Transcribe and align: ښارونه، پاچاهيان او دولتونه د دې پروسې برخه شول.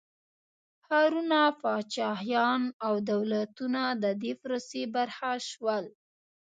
ښارونه، 0.85 1.39
پاچاهيان 1.61 2.63
او 2.85 2.93
دولتونه 3.11 3.81
د 4.03 4.05
دې 4.21 4.33
پروسې 4.41 4.83
برخه 4.95 5.31
شول. 5.49 5.85